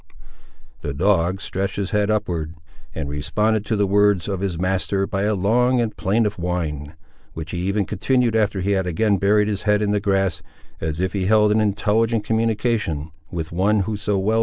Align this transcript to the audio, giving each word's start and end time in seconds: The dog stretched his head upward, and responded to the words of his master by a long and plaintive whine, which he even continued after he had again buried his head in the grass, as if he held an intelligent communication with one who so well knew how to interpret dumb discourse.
The 0.81 0.95
dog 0.95 1.39
stretched 1.41 1.75
his 1.75 1.91
head 1.91 2.09
upward, 2.09 2.55
and 2.95 3.07
responded 3.07 3.63
to 3.65 3.75
the 3.75 3.85
words 3.85 4.27
of 4.27 4.39
his 4.39 4.57
master 4.57 5.05
by 5.05 5.21
a 5.25 5.35
long 5.35 5.79
and 5.79 5.95
plaintive 5.95 6.39
whine, 6.39 6.95
which 7.33 7.51
he 7.51 7.59
even 7.59 7.85
continued 7.85 8.35
after 8.35 8.61
he 8.61 8.71
had 8.71 8.87
again 8.87 9.17
buried 9.19 9.47
his 9.47 9.61
head 9.61 9.79
in 9.79 9.91
the 9.91 9.99
grass, 10.01 10.41
as 10.79 10.99
if 10.99 11.13
he 11.13 11.27
held 11.27 11.51
an 11.51 11.61
intelligent 11.61 12.23
communication 12.23 13.11
with 13.29 13.51
one 13.51 13.81
who 13.81 13.95
so 13.95 13.95
well 13.95 13.95
knew 13.95 13.95
how 13.95 13.95
to 13.95 13.99
interpret 13.99 13.99
dumb 13.99 14.25
discourse. 14.33 14.37